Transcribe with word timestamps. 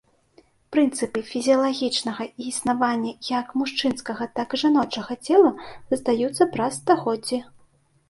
Прынцыпы 0.75 1.19
фізіялагічнага 1.31 2.23
існавання 2.53 3.13
як 3.37 3.47
мужчынскага, 3.63 4.23
так 4.41 4.47
і 4.59 4.63
жаночага 4.65 5.21
цела 5.31 5.55
застаюцца 5.89 6.53
праз 6.59 6.71
стагоддзі. 6.85 7.37